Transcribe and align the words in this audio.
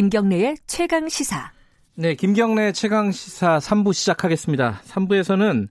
김경래의 0.00 0.56
최강 0.66 1.10
시사. 1.10 1.52
네, 1.94 2.14
김경래 2.14 2.72
최강 2.72 3.12
시사 3.12 3.58
3부 3.58 3.92
시작하겠습니다. 3.92 4.80
3부에서는 4.86 5.68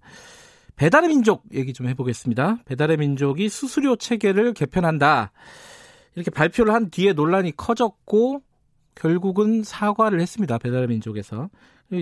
배달의 0.75 1.09
민족 1.09 1.45
얘기 1.51 1.73
좀 1.73 1.87
해보겠습니다. 1.87 2.59
배달의 2.65 2.97
민족이 2.97 3.49
수수료 3.49 3.95
체계를 3.95 4.53
개편한다. 4.53 5.31
이렇게 6.13 6.29
발표를 6.29 6.75
한 6.75 6.91
뒤에 6.91 7.13
논란이 7.13 7.57
커졌고 7.57 8.43
결국은 8.93 9.63
사과를 9.63 10.21
했습니다. 10.21 10.59
배달의 10.59 10.89
민족에서. 10.89 11.49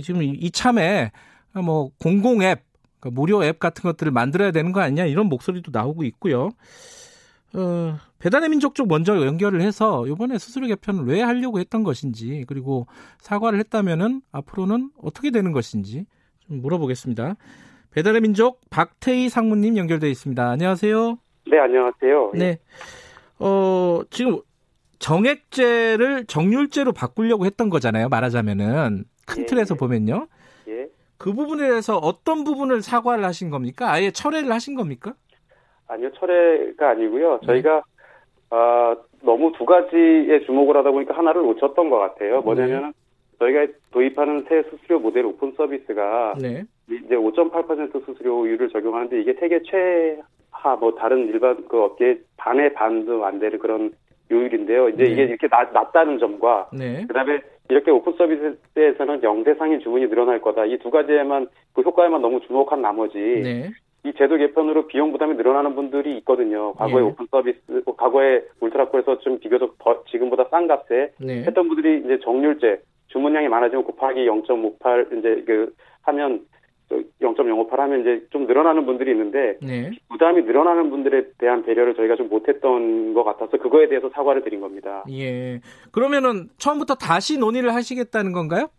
지금 0.03 0.21
이참에 0.21 1.12
뭐 1.53 1.91
공공 1.98 2.44
앱, 2.44 2.66
그러니까 2.99 3.21
무료 3.21 3.45
앱 3.45 3.57
같은 3.57 3.84
것들을 3.84 4.12
만들어야 4.12 4.52
되는 4.52 4.73
거 4.73 4.81
아니냐 4.81 5.05
이런 5.05 5.27
목소리도 5.27 5.71
나오고 5.71 6.03
있고요. 6.03 6.49
어, 7.53 7.97
배달의 8.19 8.49
민족 8.49 8.75
쪽 8.75 8.87
먼저 8.87 9.25
연결을 9.25 9.61
해서 9.61 10.05
이번에 10.07 10.37
수수료 10.37 10.67
개편을 10.67 11.05
왜 11.05 11.21
하려고 11.21 11.59
했던 11.59 11.83
것인지 11.83 12.45
그리고 12.47 12.87
사과를 13.20 13.59
했다면은 13.59 14.21
앞으로는 14.31 14.91
어떻게 15.01 15.31
되는 15.31 15.51
것인지 15.51 16.05
좀 16.39 16.61
물어보겠습니다. 16.61 17.35
배달의 17.91 18.21
민족 18.21 18.61
박태희 18.70 19.29
상무님 19.29 19.77
연결돼 19.77 20.09
있습니다. 20.09 20.49
안녕하세요. 20.49 21.17
네, 21.49 21.59
안녕하세요. 21.59 22.31
네. 22.35 22.59
어, 23.39 24.01
지금 24.09 24.41
정액제를 24.99 26.25
정률제로 26.25 26.91
바꾸려고 26.91 27.45
했던 27.45 27.70
거잖아요. 27.70 28.09
말하자면은 28.09 29.05
큰 29.25 29.41
예, 29.43 29.45
틀에서 29.45 29.75
예. 29.75 29.77
보면요. 29.77 30.27
예. 30.67 30.87
그 31.17 31.34
부분에 31.34 31.67
대해서 31.67 31.98
어떤 31.98 32.43
부분을 32.43 32.82
사과를 32.82 33.23
하신 33.26 33.49
겁니까? 33.49 33.91
아예 33.91 34.11
철회를 34.11 34.51
하신 34.51 34.76
겁니까? 34.76 35.13
아니요, 35.88 36.12
철회가 36.13 36.90
아니고요. 36.90 37.40
저희가 37.46 37.76
네. 37.76 38.55
어, 38.55 38.96
너무 39.21 39.52
두 39.57 39.66
가지에 39.66 40.41
주목을 40.46 40.77
하다 40.77 40.91
보니까 40.91 41.18
하나를 41.18 41.41
놓쳤던 41.41 41.90
것 41.90 41.98
같아요. 41.98 42.41
뭐냐면 42.41 42.84
네. 42.84 42.91
저희가 43.40 43.74
도입하는 43.91 44.46
새 44.48 44.63
수수료 44.70 44.99
모델 44.99 45.26
오픈 45.26 45.52
서비스가 45.57 46.35
네. 46.40 46.63
이제 46.90 47.16
5.8% 47.16 48.05
수수료율을 48.05 48.70
적용하는데 48.70 49.20
이게 49.21 49.34
세계 49.34 49.62
최하 49.63 50.76
뭐 50.79 50.96
다른 50.96 51.27
일반 51.27 51.68
그 51.68 51.82
업계 51.84 52.20
반의 52.38 52.74
반도 52.74 53.26
안 53.26 53.40
되는 53.40 53.60
그런 53.60 53.91
요율인데요. 54.32 54.90
이제 54.90 55.04
네. 55.04 55.10
이게 55.12 55.24
이렇게 55.24 55.48
낮, 55.48 55.72
낮다는 55.74 56.20
점과 56.20 56.70
네. 56.74 57.05
그다음에 57.07 57.40
이렇게 57.70 57.91
오픈 57.91 58.13
서비스에서는 58.13 59.24
영세상인 59.23 59.82
주문이 59.82 60.07
늘어날 60.07 60.41
거다. 60.41 60.66
이 60.66 60.77
두 60.77 60.90
가지에만 60.90 61.48
그 61.74 61.82
효과에만 61.82 62.22
너무 62.22 62.40
주목한 62.41 62.82
나머지 62.82 63.18
네. 63.18 63.70
이 64.08 64.13
제도 64.18 64.38
개편으로 64.38 64.88
비용 64.88 65.12
부담이 65.12 65.36
늘어나는 65.36 65.75
분들이 65.75 66.18
있거든요. 66.19 66.74
과거에 66.74 67.02
예. 67.02 67.06
오픈 67.08 67.28
서비스, 67.30 67.59
과거에 67.97 68.41
울트라콜에서 68.62 69.19
좀 69.19 69.40
비교적 69.40 69.78
더 69.80 70.03
지금보다 70.09 70.46
싼 70.50 70.68
값에 70.68 71.12
네. 71.19 71.44
했던 71.44 71.68
분들이 71.68 72.00
이제 72.06 72.19
정률제 72.24 72.81
주문량이 73.08 73.50
많아지면 73.50 73.84
곱하기 73.84 74.25
0.58 74.25 75.18
이제 75.18 75.44
그 75.46 75.74
하면 76.03 76.46
0.058 77.22 77.75
하면 77.75 78.02
이제 78.02 78.25
좀 78.30 78.47
늘어나는 78.47 78.85
분들이 78.85 79.12
있는데 79.12 79.58
네. 79.62 79.91
부담이 80.08 80.44
늘어나는 80.44 80.90
분들에 80.90 81.31
대한 81.38 81.66
배려를 81.66 81.94
저희가 81.96 82.16
좀 82.16 82.30
못했던 82.30 83.13
것 83.13 83.25
같아서 83.25 83.58
그거에 83.58 83.90
대해서 83.90 84.09
사과를 84.09 84.41
드린 84.44 84.62
겁니다. 84.62 85.03
예. 85.12 85.59
그러면은 85.91 86.47
처음부터 86.58 86.96
다시 86.96 87.38
논의를 87.38 87.74
하시겠다는 87.75 88.31
건가요? 88.31 88.69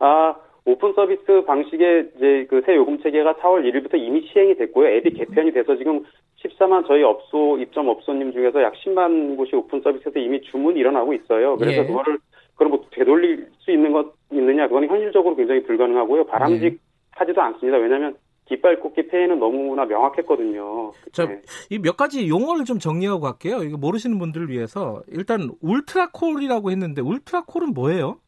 아 0.00 0.36
오픈 0.68 0.92
서비스 0.92 1.44
방식의 1.46 2.10
이제 2.16 2.46
그 2.50 2.60
새 2.66 2.76
요금 2.76 3.00
체계가 3.02 3.34
4월 3.34 3.64
1일부터 3.64 3.98
이미 3.98 4.20
시행이 4.30 4.56
됐고요. 4.56 4.88
앱이 4.96 5.12
개편이 5.14 5.52
돼서 5.52 5.76
지금 5.76 6.04
14만 6.44 6.86
저희 6.86 7.02
업소 7.02 7.58
입점 7.58 7.88
업소님 7.88 8.32
중에서 8.32 8.62
약 8.62 8.74
10만 8.74 9.36
곳이 9.36 9.56
오픈 9.56 9.80
서비스에서 9.80 10.18
이미 10.18 10.40
주문이 10.42 10.78
일어나고 10.78 11.14
있어요. 11.14 11.56
그래서 11.56 11.82
예. 11.82 11.86
그거를 11.86 12.18
그걸 12.52 12.68
뭐 12.68 12.84
되돌릴 12.90 13.48
수 13.60 13.70
있는 13.70 13.92
것 13.92 14.12
있느냐 14.32 14.66
그거는 14.68 14.88
현실적으로 14.88 15.34
굉장히 15.36 15.62
불가능하고요. 15.64 16.26
바람직하지도 16.26 17.40
않습니다. 17.40 17.78
왜냐하면 17.78 18.16
깃발 18.46 18.80
꽂기 18.80 19.08
폐해는 19.08 19.38
너무나 19.38 19.84
명확했거든요. 19.84 20.92
자, 21.12 21.26
네. 21.26 21.40
이 21.70 21.74
몇 21.74 21.96
가지 21.96 22.28
용어를 22.28 22.64
좀 22.64 22.78
정리하고 22.78 23.20
갈게요. 23.20 23.62
이거 23.62 23.76
모르시는 23.76 24.18
분들을 24.18 24.48
위해서 24.50 25.02
일단 25.08 25.50
울트라콜이라고 25.60 26.70
했는데 26.70 27.02
울트라콜은 27.02 27.74
뭐예요? 27.74 28.18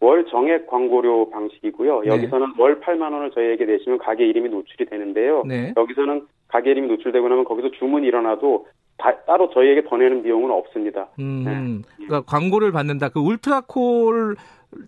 월 0.00 0.24
정액 0.26 0.66
광고료 0.66 1.30
방식이고요. 1.30 2.00
네. 2.00 2.08
여기서는 2.08 2.54
월 2.58 2.80
8만 2.80 3.12
원을 3.12 3.30
저희에게 3.32 3.66
내시면 3.66 3.98
가게 3.98 4.26
이름이 4.26 4.48
노출이 4.48 4.86
되는데요. 4.86 5.42
네. 5.46 5.74
여기서는 5.76 6.26
가게 6.48 6.70
이름이 6.70 6.88
노출되고 6.88 7.28
나면 7.28 7.44
거기서 7.44 7.70
주문이 7.72 8.06
일어나도 8.06 8.66
다, 8.96 9.14
따로 9.26 9.50
저희에게 9.50 9.84
더 9.88 9.96
내는 9.96 10.22
비용은 10.22 10.50
없습니다. 10.50 11.08
음, 11.18 11.44
네. 11.44 12.06
그러니까 12.06 12.22
광고를 12.22 12.72
받는다. 12.72 13.10
그 13.10 13.20
울트라콜 13.20 14.36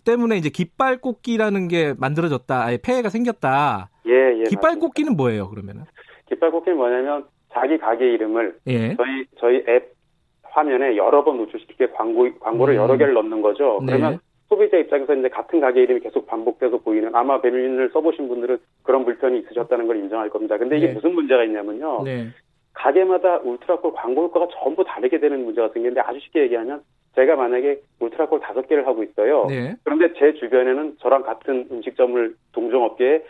때문에 0.03 0.37
이제 0.37 0.49
깃발 0.49 0.97
꽂기라는 0.97 1.67
게 1.67 1.93
만들어졌다. 1.97 2.63
아예 2.63 2.77
폐해가 2.77 3.09
생겼다. 3.09 3.89
예, 4.07 4.39
예. 4.39 4.43
깃발 4.43 4.79
꽂기는 4.79 5.15
뭐예요, 5.15 5.49
그러면은? 5.49 5.83
깃발 6.27 6.51
꽂기는 6.51 6.77
뭐냐면 6.77 7.25
자기 7.53 7.77
가게 7.77 8.13
이름을 8.13 8.57
예. 8.67 8.95
저희 8.95 9.25
저희 9.39 9.63
앱 9.67 9.93
화면에 10.43 10.97
여러 10.97 11.23
번 11.23 11.37
노출시키게 11.37 11.89
광고 11.91 12.27
광고를 12.39 12.75
음. 12.75 12.77
여러 12.77 12.97
개를 12.97 13.13
넣는 13.13 13.41
거죠. 13.41 13.79
네. 13.85 13.97
그러면 13.97 14.19
소비자 14.53 14.77
입장에서 14.77 15.15
이제 15.15 15.29
같은 15.29 15.59
가게 15.59 15.81
이름이 15.83 16.01
계속 16.01 16.27
반복돼서 16.27 16.77
보이는 16.77 17.13
아마 17.15 17.41
배민을 17.41 17.89
써보신 17.91 18.27
분들은 18.27 18.59
그런 18.83 19.03
불편이 19.03 19.39
있으셨다는 19.39 19.87
걸 19.87 19.97
인정할 19.97 20.29
겁니다. 20.29 20.57
근데 20.57 20.77
이게 20.77 20.87
네. 20.87 20.93
무슨 20.93 21.13
문제가 21.15 21.43
있냐면요. 21.43 22.03
네. 22.03 22.27
가게마다 22.73 23.37
울트라콜 23.39 23.93
광고 23.93 24.23
효과가 24.23 24.47
전부 24.61 24.83
다르게 24.83 25.19
되는 25.19 25.43
문제가 25.43 25.69
생기는데 25.69 26.01
아주 26.01 26.19
쉽게 26.19 26.41
얘기하면 26.43 26.81
제가 27.15 27.35
만약에 27.35 27.81
울트라콜 27.99 28.39
다섯 28.41 28.67
개를 28.67 28.85
하고 28.85 29.03
있어요. 29.03 29.45
네. 29.47 29.75
그런데 29.83 30.13
제 30.19 30.33
주변에는 30.35 30.97
저랑 30.99 31.23
같은 31.23 31.67
음식점을 31.71 32.35
동종업계에 32.51 33.23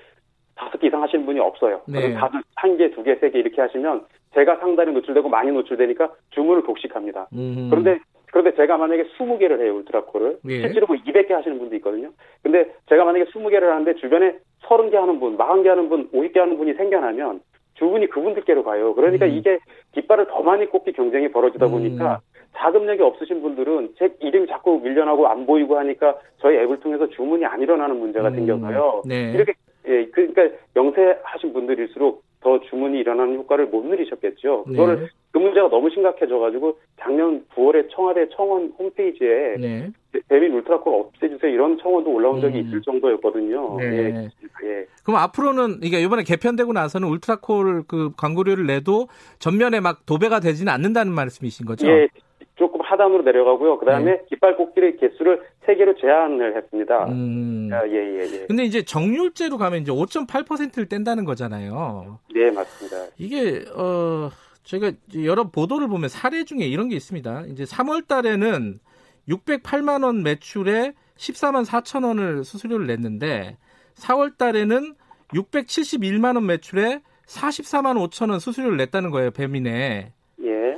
다섯 0.56 0.78
개 0.78 0.88
이상 0.88 1.02
하시는 1.04 1.26
분이 1.26 1.40
없어요. 1.40 1.82
네. 1.88 2.14
다들 2.14 2.42
한 2.56 2.78
개, 2.78 2.92
두 2.92 3.02
개, 3.04 3.16
세 3.16 3.30
개 3.32 3.40
이렇게 3.40 3.62
하시면 3.62 4.04
제가 4.34 4.58
상당히 4.58 4.92
노출되고 4.92 5.30
많이 5.30 5.52
노출되니까 5.52 6.12
주문을 6.32 6.64
독식합니다. 6.64 7.28
음. 7.34 7.68
그런데 7.70 8.00
그런데 8.34 8.56
제가 8.56 8.78
만약에 8.78 9.04
20개를 9.16 9.62
해요, 9.62 9.76
울트라콜을. 9.76 10.40
예. 10.50 10.62
실제로 10.62 10.88
뭐 10.88 10.96
200개 10.96 11.30
하시는 11.30 11.60
분도 11.60 11.76
있거든요. 11.76 12.10
근데 12.42 12.74
제가 12.90 13.06
만약에 13.06 13.26
20개를 13.26 13.62
하는데 13.62 13.94
주변에 13.94 14.40
30개 14.64 14.96
하는 14.96 15.20
분, 15.20 15.38
40개 15.38 15.68
하는 15.68 15.88
분, 15.88 16.10
50개 16.10 16.40
하는 16.40 16.58
분이 16.58 16.74
생겨나면 16.74 17.42
주문이 17.76 18.08
그분들께로 18.08 18.64
가요. 18.64 18.96
그러니까 18.96 19.28
음. 19.28 19.34
이게 19.34 19.60
깃발을 19.92 20.26
더 20.30 20.42
많이 20.42 20.66
꼽기 20.66 20.94
경쟁이 20.94 21.32
벌어지다 21.32 21.68
음. 21.68 21.72
보니까 21.74 22.22
자금력이 22.56 23.04
없으신 23.04 23.44
분들은 23.44 23.94
제 24.00 24.10
이름이 24.20 24.48
자꾸 24.48 24.80
밀려나고 24.80 25.28
안 25.28 25.46
보이고 25.46 25.78
하니까 25.78 26.18
저희 26.40 26.58
앱을 26.58 26.80
통해서 26.80 27.08
주문이 27.10 27.46
안 27.46 27.62
일어나는 27.62 28.00
문제가 28.00 28.30
음. 28.30 28.36
생겨서요. 28.36 29.04
네. 29.06 29.32
이렇게 29.32 29.54
예, 29.88 30.06
그러니까 30.08 30.50
영세하신 30.76 31.54
분들일수록 31.54 32.24
더 32.42 32.60
주문이 32.62 33.00
일어나는 33.00 33.36
효과를 33.36 33.68
못 33.68 33.86
누리셨겠죠. 33.86 34.64
그거를 34.64 35.02
네. 35.02 35.08
그 35.32 35.40
문제가 35.40 35.70
너무 35.70 35.90
심각해져 35.90 36.40
가지고 36.40 36.78
작년 37.04 37.44
9월에 37.54 37.90
청와대 37.92 38.28
청원 38.30 38.74
홈페이지에 38.80 39.58
네. 39.60 39.92
대민 40.30 40.54
울트라콜 40.54 40.94
없애주세요 40.94 41.52
이런 41.52 41.78
청원도 41.78 42.10
올라온 42.10 42.40
적이 42.40 42.62
음. 42.62 42.68
있을 42.68 42.82
정도였거든요. 42.82 43.78
네. 43.78 43.86
예. 43.86 44.30
예. 44.64 44.86
그럼 45.04 45.20
앞으로는 45.20 45.80
이게 45.84 46.02
이번에 46.02 46.24
개편되고 46.24 46.72
나서는 46.72 47.08
울트라콜 47.10 47.84
그 47.88 48.12
광고료를 48.16 48.66
내도 48.66 49.08
전면에 49.40 49.82
막 49.82 50.06
도배가 50.06 50.40
되지는 50.40 50.72
않는다는 50.72 51.12
말씀이신 51.12 51.66
거죠? 51.66 51.88
예. 51.88 52.08
조금 52.56 52.82
하단으로 52.82 53.24
내려가고요. 53.24 53.80
그 53.80 53.86
다음에 53.86 54.12
네. 54.12 54.22
깃발 54.30 54.56
꽂기의 54.56 54.98
개수를 54.98 55.42
세 55.66 55.76
개로 55.76 55.96
제한을 55.96 56.56
했습니다. 56.56 57.06
음. 57.08 57.70
아, 57.74 57.86
예, 57.88 57.96
예, 57.96 58.20
예. 58.22 58.46
근데 58.46 58.64
이제 58.64 58.84
정률제로 58.84 59.58
가면 59.58 59.82
이제 59.82 59.92
5.8%를 59.92 60.88
뗀다는 60.88 61.26
거잖아요. 61.26 62.20
네, 62.34 62.52
맞습니다. 62.52 62.98
이게, 63.18 63.66
어, 63.76 64.30
제가 64.64 64.92
여러 65.24 65.50
보도를 65.50 65.88
보면 65.88 66.10
사례 66.10 66.44
중에 66.44 66.60
이런 66.60 66.90
게 66.90 66.96
있습니다. 66.96 67.46
이제 67.52 67.64
3월 67.64 68.08
달에는 68.08 68.80
608만 69.28 70.04
원 70.04 70.24
매출에 70.24 70.94
14만 71.18 71.66
4천 71.66 72.06
원을 72.06 72.44
수수료를 72.44 72.88
냈는데 72.88 73.58
4월 73.96 74.38
달에는 74.38 74.96
671만 75.34 76.36
원 76.36 76.46
매출에 76.46 77.02
44만 77.28 78.10
5천 78.10 78.30
원 78.32 78.40
수수료를 78.40 78.78
냈다는 78.78 79.12
거예요, 79.12 79.32
배민에. 79.32 80.14
예. 80.44 80.78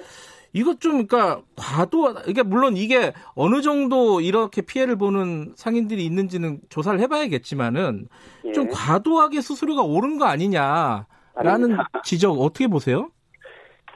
이것 0.53 0.79
좀, 0.79 1.05
그러니까, 1.05 1.41
과도, 1.55 2.15
이게 2.27 2.43
물론 2.43 2.77
이게 2.77 3.13
어느 3.33 3.61
정도 3.61 4.21
이렇게 4.21 4.61
피해를 4.61 4.95
보는 4.95 5.53
상인들이 5.55 6.05
있는지는 6.05 6.61
조사를 6.69 6.99
해봐야겠지만은 7.01 8.07
예. 8.45 8.51
좀 8.53 8.69
과도하게 8.69 9.41
수수료가 9.41 9.81
오른 9.81 10.17
거 10.17 10.25
아니냐라는 10.25 11.05
아닙니다. 11.35 11.89
지적 12.05 12.39
어떻게 12.39 12.67
보세요? 12.67 13.09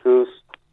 그 0.10 0.26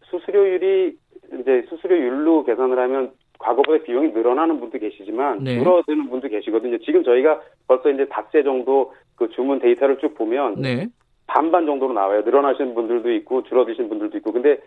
수수료율이 0.04 0.96
이제 1.40 1.66
수수료율로 1.68 2.44
계산을 2.44 2.78
하면 2.78 3.10
과거보다 3.38 3.84
비용이 3.84 4.12
늘어나는 4.12 4.60
분도 4.60 4.78
계시지만 4.78 5.44
네. 5.44 5.58
줄어드는 5.58 6.08
분도 6.08 6.28
계시거든요. 6.28 6.78
지금 6.78 7.04
저희가 7.04 7.40
벌써 7.68 7.90
이제 7.90 8.06
닷새 8.06 8.42
정도 8.42 8.94
그 9.16 9.28
주문 9.30 9.58
데이터를 9.58 9.98
쭉 9.98 10.14
보면 10.14 10.62
네. 10.62 10.86
반반 11.26 11.66
정도로 11.66 11.92
나와요. 11.92 12.22
늘어나시는 12.22 12.74
분들도 12.74 13.12
있고 13.12 13.42
줄어드시는 13.42 13.90
분들도 13.90 14.16
있고. 14.18 14.32
근데 14.32 14.58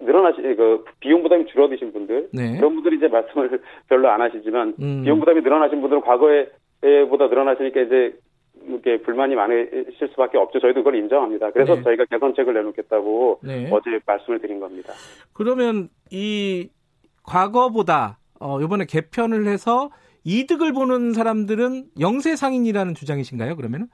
늘어나시 0.00 0.42
그 0.42 0.84
비용 1.00 1.22
부담이 1.22 1.46
줄어드신 1.46 1.92
분들 1.92 2.28
네. 2.34 2.56
그런 2.56 2.74
분들이 2.74 2.96
이제 2.96 3.08
말씀을 3.08 3.62
별로 3.88 4.10
안 4.10 4.20
하시지만 4.20 4.74
음. 4.80 5.02
비용 5.04 5.20
부담이 5.20 5.40
늘어나신 5.40 5.80
분들은 5.80 6.02
과거에 6.02 6.48
보다 7.08 7.28
늘어나시니까 7.28 7.80
이제 7.80 8.14
이렇게 8.66 9.02
불만이 9.02 9.34
많으실 9.34 10.08
수밖에 10.10 10.38
없죠. 10.38 10.60
저희도 10.60 10.80
그걸 10.80 10.96
인정합니다. 10.96 11.50
그래서 11.50 11.76
네. 11.76 11.82
저희가 11.82 12.04
개선책을 12.06 12.54
내놓겠다고 12.54 13.40
네. 13.42 13.70
어제 13.72 14.00
말씀을 14.04 14.40
드린 14.40 14.60
겁니다. 14.60 14.92
그러면 15.32 15.88
이 16.10 16.68
과거보다 17.22 18.18
어, 18.40 18.60
이번에 18.60 18.84
개편을 18.86 19.46
해서 19.46 19.90
이득을 20.24 20.72
보는 20.72 21.12
사람들은 21.12 21.84
영세 22.00 22.36
상인이라는 22.36 22.94
주장이신가요? 22.94 23.56
그러면은? 23.56 23.88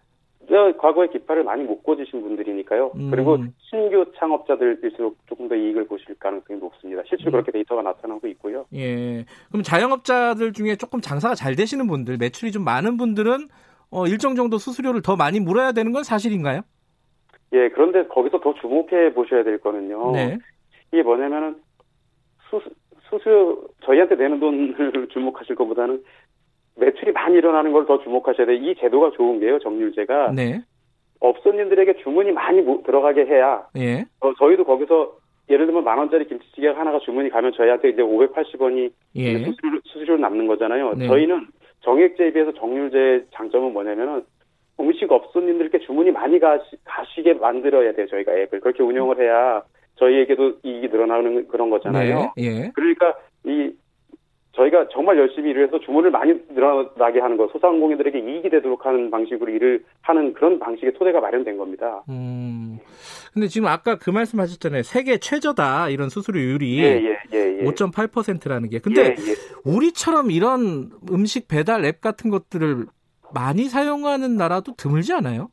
과거에 0.79 1.09
기파를 1.09 1.45
많이 1.45 1.65
못 1.65 1.83
꽂으신 1.83 2.23
분들이니까요. 2.23 2.93
음. 2.95 3.11
그리고 3.11 3.37
신규 3.59 4.11
창업자들일수록 4.17 5.19
조금 5.27 5.49
더 5.49 5.55
이익을 5.55 5.87
보실 5.87 6.15
가능성이 6.19 6.59
높습니다. 6.61 7.03
실제로 7.07 7.31
음. 7.31 7.33
그렇게 7.33 7.53
데이터가 7.53 7.83
나타나고 7.83 8.27
있고요. 8.29 8.65
예. 8.75 9.27
그럼 9.49 9.63
자영업자들 9.63 10.53
중에 10.53 10.77
조금 10.77 11.01
장사가 11.01 11.35
잘 11.35 11.55
되시는 11.57 11.87
분들, 11.87 12.17
매출이 12.17 12.53
좀 12.53 12.65
많은 12.65 12.97
분들은 12.97 13.49
어, 13.91 14.07
일정 14.07 14.35
정도 14.35 14.59
수수료를 14.59 15.03
더 15.03 15.17
많이 15.17 15.41
물어야 15.41 15.73
되는 15.73 15.93
건 15.93 16.03
사실인가요? 16.03 16.61
예, 17.53 17.69
그런데 17.71 18.07
거기서 18.07 18.41
더 18.41 18.55
주목해 18.61 19.15
보셔야 19.15 19.43
될 19.43 19.59
거는요. 19.59 20.13
네. 20.13 20.39
이게 20.93 21.03
뭐냐면은 21.03 21.57
수, 22.51 22.61
수수료 23.09 23.63
저희한테 23.85 24.17
내는 24.17 24.39
돈을 24.41 25.09
주목하실 25.13 25.57
것보다는 25.57 26.03
매출이 26.77 27.13
많이 27.13 27.37
일어나는 27.37 27.73
걸 27.73 27.87
더 27.87 27.99
주목하셔야 28.03 28.47
돼요. 28.47 28.57
이 28.57 28.75
제도가 28.79 29.11
좋은 29.17 29.41
게요, 29.41 29.59
정률제가. 29.61 30.33
네. 30.33 30.61
업소님들에게 31.21 31.97
주문이 32.03 32.31
많이 32.33 32.63
들어가게 32.85 33.25
해야. 33.27 33.67
예. 33.77 34.05
어, 34.21 34.33
저희도 34.39 34.65
거기서 34.65 35.17
예를 35.51 35.67
들면 35.67 35.83
만 35.83 35.99
원짜리 35.99 36.29
김치찌개 36.29 36.69
하나가 36.69 36.99
주문이 37.01 37.31
가면 37.31 37.53
저희한테 37.55 37.89
이제 37.89 38.03
580원이 38.03 38.93
예. 39.17 39.39
수수료, 39.45 39.81
수수료 39.85 40.17
남는 40.19 40.47
거잖아요. 40.47 40.95
네. 40.95 41.09
저희는 41.09 41.47
정액제에 41.81 42.33
비해서 42.33 42.53
정률제의 42.53 43.27
장점은 43.33 43.73
뭐냐면은 43.73 44.23
음식 44.81 45.11
업소님들께 45.11 45.81
주문이 45.81 46.13
많이 46.13 46.39
가시, 46.39 46.77
가시게 46.85 47.35
만들어야 47.35 47.93
돼요. 47.93 48.07
저희가 48.09 48.33
앱을 48.33 48.61
그렇게 48.61 48.83
운영을 48.83 49.21
해야 49.21 49.63
저희에게도 49.97 50.59
이익이 50.63 50.89
늘어나는 50.89 51.49
그런 51.49 51.71
거잖아요. 51.71 52.33
네. 52.37 52.45
예. 52.45 52.71
그러니까 52.75 53.15
이 53.45 53.73
저희가 54.59 54.89
정말 54.93 55.17
열심히 55.19 55.51
일을 55.51 55.67
해서 55.67 55.79
주문을 55.79 56.11
많이 56.11 56.35
늘어나게 56.51 57.21
하는 57.21 57.37
것, 57.37 57.51
소상공인들에게 57.53 58.19
이익이 58.19 58.51
되도록 58.51 58.85
하는 58.87 59.11
방식으로 59.11 59.53
일을 59.53 59.85
하는 60.03 60.33
그런 60.33 60.59
방식의 60.59 60.95
토대가 60.95 61.21
마련된 61.21 61.57
겁니다. 61.57 62.03
음. 62.09 62.79
근데 63.33 63.47
지금 63.47 63.69
아까 63.69 63.97
그 63.97 64.11
말씀 64.11 64.41
하셨잖아요. 64.41 64.83
세계 64.83 65.19
최저다, 65.19 65.91
이런 65.91 66.09
수수료율이. 66.09 66.79
예, 66.81 66.85
예, 66.85 67.19
예, 67.33 67.59
예. 67.61 67.65
5.8%라는 67.65 68.69
게. 68.69 68.81
근데 68.81 69.03
예, 69.03 69.07
예. 69.11 69.15
우리처럼 69.69 70.31
이런 70.31 70.91
음식 71.11 71.47
배달 71.49 71.85
앱 71.85 72.01
같은 72.01 72.31
것들을 72.31 72.87
많이 73.35 73.65
사용하는 73.65 74.37
나라도 74.37 74.73
드물지 74.75 75.13
않아요? 75.13 75.49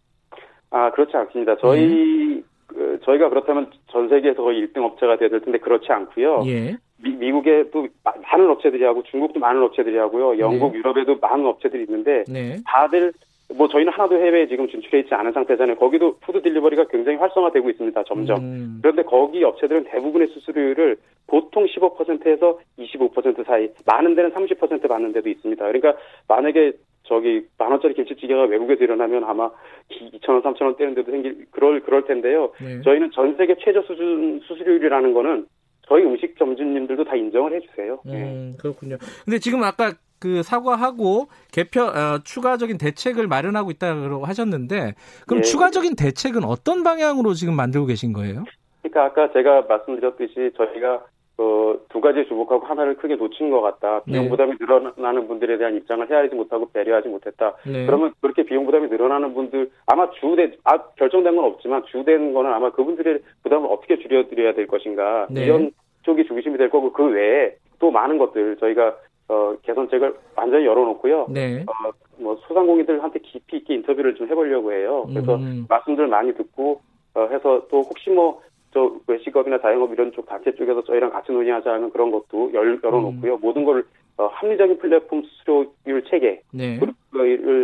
아, 0.70 0.92
그렇지 0.92 1.16
않습니다. 1.18 1.58
저희, 1.60 2.44
그, 2.68 3.00
저희가 3.04 3.30
그렇다면 3.30 3.72
전 3.92 4.08
세계에서 4.10 4.42
거의 4.42 4.66
1등 4.68 4.84
업체가 4.84 5.18
되야 5.18 5.30
될 5.30 5.42
텐데 5.42 5.60
그렇지 5.60 5.92
않고요. 5.92 6.44
예. 6.48 6.78
미, 6.98 7.32
국에도 7.32 7.88
많은 8.04 8.50
업체들이 8.50 8.84
하고 8.86 9.04
중국도 9.04 9.40
많은 9.40 9.62
업체들이 9.62 9.98
하고요. 9.98 10.40
영국, 10.40 10.72
네. 10.72 10.80
유럽에도 10.80 11.18
많은 11.18 11.46
업체들이 11.46 11.84
있는데 11.84 12.24
네. 12.28 12.58
다들 12.66 13.14
뭐 13.54 13.68
저희는 13.68 13.94
하나도 13.94 14.16
해외에 14.16 14.48
지금 14.48 14.68
진출해 14.68 15.00
있지 15.00 15.14
않은 15.14 15.32
상태잖아요. 15.34 15.78
거기도 15.78 16.18
food 16.20 16.42
delivery가 16.42 16.86
굉장히 16.86 17.18
활성화되고 17.20 17.70
있습니다. 17.70 18.04
점점. 18.04 18.38
음. 18.40 18.80
그런데 18.82 19.04
거기 19.04 19.44
업체들은 19.44 19.86
대부분의 19.86 20.30
수수료율을 20.30 20.98
보통 21.28 21.66
15%에서 21.66 22.60
25% 22.80 23.46
사이, 23.46 23.70
많은 23.86 24.16
데는 24.16 24.32
30% 24.32 24.88
받는 24.88 25.14
데도 25.14 25.30
있습니다. 25.30 25.64
그러니까 25.64 25.96
만약에 26.28 26.74
저기 27.04 27.46
만 27.60 27.72
원짜리 27.72 27.94
김치찌개가 27.94 28.44
외국에서 28.46 28.84
일어나면 28.84 29.24
아마 29.24 29.50
2천 29.90 30.30
원, 30.30 30.42
3천 30.42 30.64
원 30.64 30.76
떼는데도 30.76 31.12
생길 31.12 31.46
그럴 31.52 31.82
그럴 31.82 32.06
텐데요. 32.06 32.52
네. 32.60 32.82
저희는 32.82 33.12
전 33.12 33.36
세계 33.38 33.56
최저 33.60 33.82
수준 33.84 34.40
수수료율이라는 34.48 35.14
거는 35.14 35.46
저희 35.88 36.04
음식 36.04 36.36
점주님들도 36.38 37.04
다 37.04 37.16
인정을 37.16 37.54
해주세요. 37.54 38.00
음, 38.08 38.12
네. 38.12 38.54
그렇군요. 38.60 38.98
근데 39.24 39.38
지금 39.38 39.64
아까 39.64 39.94
그 40.20 40.44
사과하고 40.44 41.28
개편 41.52 41.90
어, 41.90 42.20
추가적인 42.24 42.78
대책을 42.78 43.28
마련하고 43.28 43.72
있다고 43.72 44.26
하셨는데 44.26 44.96
그럼 45.28 45.42
네. 45.42 45.50
추가적인 45.50 45.96
대책은 45.96 46.44
어떤 46.44 46.84
방향으로 46.84 47.34
지금 47.34 47.56
만들고 47.56 47.88
계신 47.88 48.14
거예요? 48.14 48.44
그러니까 48.82 49.06
아까 49.06 49.34
제가 49.34 49.64
말씀드렸듯이 49.64 50.52
저희가 50.56 51.04
그두 51.38 52.00
가지에 52.00 52.26
주목하고 52.26 52.66
하나를 52.66 52.96
크게 52.96 53.16
놓친 53.16 53.50
것 53.50 53.62
같다. 53.62 54.02
비용 54.04 54.24
네. 54.24 54.30
부담이 54.30 54.54
늘어나는 54.60 55.28
분들에 55.28 55.58
대한 55.58 55.76
입장을 55.76 56.10
헤아리지 56.10 56.36
못하고 56.36 56.70
배려하지 56.72 57.10
못했다. 57.10 57.56
네. 57.66 57.86
그러면 57.86 58.14
그렇게 58.22 58.44
비용 58.44 58.66
부담이 58.66 58.88
늘어나는 58.88 59.34
분들 59.34 59.70
아마 59.86 60.10
주된 60.12 60.56
아, 60.64 60.78
결정된 60.96 61.36
건 61.36 61.46
없지만 61.46 61.84
주된 61.92 62.34
거는 62.34 62.54
아마 62.54 62.72
그분들의 62.72 63.20
부담을 63.44 63.70
어떻게 63.70 64.00
줄여드려야 64.00 64.54
될 64.54 64.68
것인가 64.68 65.28
네. 65.30 65.46
이런 65.46 65.72
쪽이 66.04 66.26
중심이 66.26 66.58
될 66.58 66.70
거고 66.70 66.94
그 66.94 67.04
외에 67.04 67.56
또 67.80 67.92
많은 67.92 68.18
것들 68.18 68.56
저희가 68.58 68.96
어, 69.28 69.56
개선책을 69.64 70.16
완전히 70.36 70.66
열어놓고요. 70.66 71.28
네. 71.30 71.64
어, 71.68 71.92
뭐 72.18 72.36
소상공인들한테 72.48 73.20
깊이 73.20 73.58
있게 73.58 73.76
인터뷰를 73.76 74.16
좀 74.16 74.28
해보려고 74.30 74.72
해요. 74.72 75.06
그래서 75.08 75.36
음. 75.36 75.66
말씀들 75.68 76.08
많이 76.08 76.34
듣고 76.34 76.82
어, 77.14 77.28
해서 77.32 77.66
또 77.70 77.82
혹시 77.82 78.10
뭐 78.10 78.46
저 78.76 78.92
외식업이나 79.08 79.58
자영업 79.62 79.94
이런 79.94 80.12
쪽 80.12 80.28
단체 80.28 80.54
쪽에서 80.54 80.84
저희랑 80.84 81.10
같이 81.10 81.32
논의하자는 81.32 81.92
그런 81.92 82.12
것도 82.12 82.52
열, 82.54 82.78
열어놓고요. 82.84 83.36
음. 83.36 83.40
모든 83.42 83.64
걸 83.64 83.86
어, 84.18 84.28
합리적인 84.28 84.80
플랫폼 84.80 85.24
수수료율 85.24 86.04
체계를 86.04 86.42
네. 86.52 86.80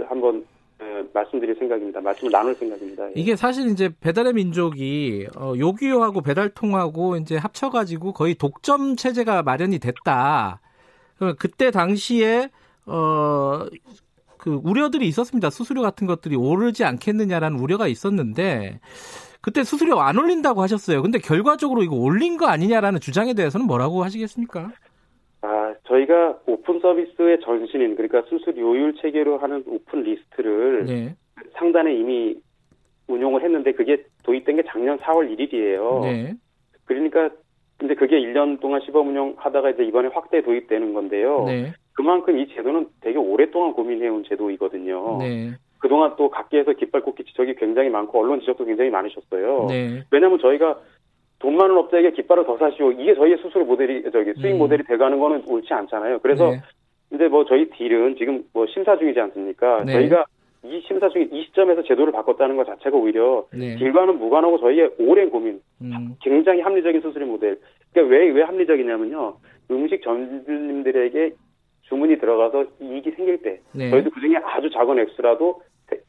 한번 0.08 0.46
네, 0.80 1.04
말씀드릴 1.14 1.56
생각입니다. 1.60 2.00
말씀을 2.00 2.32
나눌 2.32 2.56
생각입니다. 2.56 3.08
예. 3.08 3.12
이게 3.16 3.36
사실 3.36 3.70
이제 3.70 3.90
배달의 4.00 4.34
민족이 4.34 5.28
어, 5.38 5.54
요기요하고 5.58 6.22
배달통하고 6.22 7.18
이제 7.18 7.36
합쳐가지고 7.36 8.14
거의 8.14 8.34
독점 8.36 8.96
체제가 8.96 9.44
마련이 9.44 9.80
됐다. 9.80 10.61
그때 11.38 11.72
당시에 11.72 12.50
어, 12.86 13.66
그 14.38 14.60
우려들이 14.64 15.08
있었습니다. 15.08 15.50
수수료 15.50 15.82
같은 15.82 16.08
것들이 16.08 16.36
오르지 16.36 16.84
않겠느냐라는 16.84 17.60
우려가 17.60 17.88
있었는데 17.88 18.80
그때 19.42 19.64
수수료 19.64 20.00
안 20.00 20.18
올린다고 20.18 20.62
하셨어요. 20.62 21.02
근데 21.02 21.20
결과적으로 21.20 21.84
이거 21.84 21.96
올린 21.96 22.38
거 22.38 22.48
아니냐라는 22.48 23.00
주장에 23.00 23.34
대해서는 23.34 23.66
뭐라고 23.68 24.04
하시겠습니까? 24.04 24.72
아, 25.42 25.74
저희가 25.88 26.40
오픈 26.46 26.80
서비스의 26.80 27.40
전신인 27.44 27.96
그러니까 27.96 28.24
수수료율 28.30 28.96
체계로 29.02 29.40
하는 29.40 29.64
오픈 29.66 30.04
리스트를 30.04 30.86
네. 30.86 31.16
상단에 31.54 31.94
이미 31.96 32.36
운용을 33.08 33.44
했는데 33.44 33.72
그게 33.74 34.04
도입된 34.24 34.58
게 34.58 34.64
작년 34.68 34.98
4월 35.00 35.36
1일이에요. 35.36 36.02
네. 36.04 36.34
그러니까 36.86 37.30
근데 37.82 37.96
그게 37.96 38.20
1년 38.20 38.60
동안 38.60 38.80
시범 38.86 39.08
운영하다가 39.08 39.72
이제 39.72 39.84
이번에 39.84 40.10
확대 40.14 40.44
도입되는 40.44 40.94
건데요. 40.94 41.46
네. 41.48 41.74
그만큼 41.94 42.38
이 42.38 42.48
제도는 42.50 42.86
되게 43.02 43.18
오랫동안 43.18 43.74
고민해온 43.74 44.24
제도이거든요. 44.26 45.18
네. 45.18 45.54
그동안 45.80 46.14
또 46.16 46.30
각계에서 46.30 46.74
깃발 46.74 47.02
꽂기 47.02 47.24
지적이 47.24 47.56
굉장히 47.56 47.90
많고 47.90 48.20
언론 48.20 48.40
지적도 48.40 48.66
굉장히 48.66 48.92
많으셨어요. 48.92 49.66
네. 49.68 50.04
왜냐하면 50.12 50.38
저희가 50.38 50.78
돈 51.40 51.58
많은 51.58 51.76
업자에게 51.76 52.12
깃발을 52.12 52.46
더 52.46 52.56
사시오. 52.60 52.92
이게 52.92 53.16
저희의 53.16 53.40
수수료 53.40 53.66
모델이 53.66 54.04
저기 54.12 54.32
수익 54.36 54.52
음. 54.52 54.60
모델이 54.60 54.84
돼가는 54.84 55.20
거는 55.20 55.46
옳지 55.48 55.74
않잖아요. 55.74 56.20
그래서 56.20 56.52
네. 56.52 56.62
이제 57.16 57.28
뭐 57.30 57.46
저희 57.46 57.68
딜은 57.68 58.16
지금 58.16 58.44
뭐 58.54 58.68
심사 58.68 58.96
중이지 58.96 59.20
않습니까? 59.20 59.86
네. 59.86 59.94
저희가 59.94 60.26
이 60.64 60.82
심사 60.88 61.10
중에 61.10 61.28
이 61.32 61.44
시점에서 61.46 61.84
제도를 61.84 62.14
바꿨다는 62.14 62.56
것 62.56 62.66
자체가 62.66 62.96
오히려 62.96 63.46
네. 63.52 63.76
딜과는 63.78 64.20
무관하고 64.20 64.60
저희의 64.60 64.92
오랜 65.00 65.30
고민, 65.30 65.60
음. 65.82 66.16
굉장히 66.22 66.62
합리적인 66.62 67.02
수수료 67.02 67.26
모델. 67.26 67.60
그러니까 67.92 68.16
왜, 68.16 68.30
왜 68.30 68.44
합리적이냐면요. 68.44 69.38
음식 69.72 70.04
전주님들에게 70.04 71.32
주문이 71.84 72.20
들어가서 72.20 72.66
이익이 72.80 73.12
생길 73.12 73.42
때 73.42 73.60
네. 73.74 73.90
저희도 73.90 74.12
그중에 74.12 74.38
아주 74.38 74.70
작은 74.70 75.00
액수라도 75.00 75.62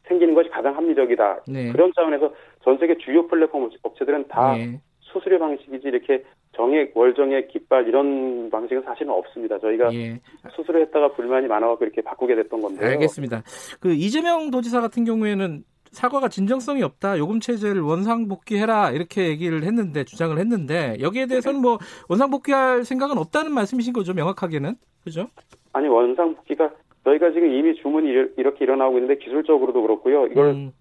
생기는 0.07 0.35
것이 0.35 0.51
가장 0.51 0.77
합리적이다. 0.77 1.45
네. 1.49 1.73
그런 1.73 1.93
차원에서 1.95 2.33
전 2.63 2.79
세계 2.79 2.97
주요 2.99 3.27
플랫폼 3.27 3.71
업체들은 3.83 4.29
다 4.29 4.55
네. 4.55 4.81
수수료 5.01 5.39
방식이지 5.39 5.89
이렇게 5.89 6.25
정액, 6.55 6.95
월정액, 6.95 7.49
깃발 7.49 7.89
이런 7.89 8.51
방식은 8.51 8.83
사실은 8.83 9.13
없습니다. 9.13 9.59
저희가 9.59 9.93
예. 9.95 10.21
수수료 10.55 10.81
했다가 10.81 11.13
불만이 11.13 11.47
많아서 11.47 11.79
이렇게 11.81 12.03
바꾸게 12.03 12.35
됐던 12.35 12.61
건데요. 12.61 12.91
알겠습니다. 12.91 13.43
그 13.81 13.93
이재명 13.93 14.51
도지사 14.51 14.81
같은 14.81 15.05
경우에는 15.05 15.65
사과가 15.93 16.29
진정성이 16.29 16.83
없다. 16.83 17.19
요금 17.19 17.41
체제를 17.41 17.83
원상 17.83 18.29
복귀해라 18.29 18.91
이렇게 18.91 19.29
얘기를 19.29 19.63
했는데 19.63 20.05
주장을 20.05 20.37
했는데 20.39 20.97
여기에 21.01 21.27
대해서는 21.27 21.61
뭐 21.61 21.79
원상 22.09 22.31
복귀할 22.31 22.85
생각은 22.85 23.19
없다는 23.19 23.53
말씀이신 23.53 23.93
거죠 23.93 24.15
명확하게는 24.15 24.75
그죠? 25.05 25.27
아니 25.73 25.89
원상 25.89 26.35
복귀가 26.35 26.71
저희가 27.05 27.33
지금 27.33 27.53
이미 27.53 27.75
주문이 27.75 28.09
이렇게 28.37 28.65
일어나고 28.65 28.99
있는데 28.99 29.23
기술적으로도 29.23 29.83
그렇고요. 29.83 30.27
이걸 30.27 30.47
음. 30.47 30.73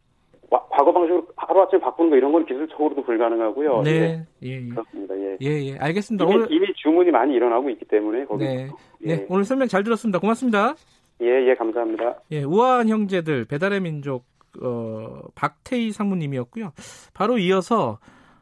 와, 0.51 0.61
과거 0.69 0.91
방식으로 0.91 1.27
하루아침에 1.37 1.79
바꾸는 1.79 2.09
거 2.11 2.17
이런 2.17 2.31
건 2.33 2.45
기술적으로도 2.45 3.03
불가능하고요. 3.03 3.81
네. 3.83 4.25
예, 4.43 4.47
예. 4.47 4.67
그렇습니다. 4.67 5.17
예. 5.17 5.37
예, 5.41 5.47
예. 5.47 5.77
알겠습니다. 5.77 6.25
이미, 6.25 6.35
오늘 6.35 6.51
이미 6.51 6.67
주문이 6.75 7.09
많이 7.09 7.33
일어나고 7.33 7.69
있기 7.69 7.85
때문에 7.85 8.25
거기 8.25 8.43
네. 8.45 8.69
예. 9.05 9.15
네. 9.15 9.25
오늘 9.29 9.45
설명 9.45 9.69
잘 9.69 9.83
들었습니다. 9.83 10.19
고맙습니다. 10.19 10.75
예, 11.21 11.49
예, 11.49 11.55
감사합니다. 11.55 12.19
예, 12.31 12.43
우아한 12.43 12.89
형제들 12.89 13.45
배달의 13.45 13.79
민족 13.79 14.25
어, 14.61 15.21
박태희 15.35 15.91
상무님이었고요. 15.91 16.73
바로 17.13 17.37
이어서 17.37 17.99